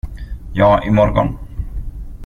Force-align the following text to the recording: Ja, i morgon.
Ja, 0.53 0.79
i 0.85 0.91
morgon. 0.91 1.37